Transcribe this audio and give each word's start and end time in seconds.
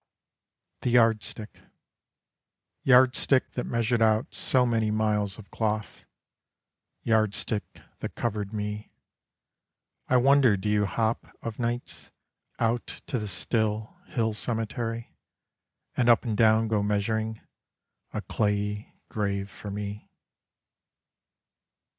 THE 0.81 0.89
YARDSTICK 0.93 1.59
Yardstick 2.81 3.51
that 3.51 3.65
measured 3.65 4.01
out 4.01 4.33
so 4.33 4.65
many 4.65 4.89
miles 4.89 5.37
of 5.37 5.51
cloth, 5.51 6.05
Yardstick 7.03 7.81
that 7.99 8.15
covered 8.15 8.51
me, 8.51 8.89
I 10.07 10.17
wonder 10.17 10.57
do 10.57 10.69
you 10.69 10.87
hop 10.87 11.31
of 11.43 11.59
nights 11.59 12.09
Out 12.57 12.87
to 13.05 13.19
the 13.19 13.27
still 13.27 13.95
hill 14.07 14.33
cemetery, 14.33 15.15
And 15.95 16.09
up 16.09 16.25
and 16.25 16.35
down 16.35 16.67
go 16.67 16.81
measuring 16.81 17.39
A 18.11 18.21
clayey 18.23 18.95
grave 19.07 19.51
for 19.51 19.69
me? 19.69 20.09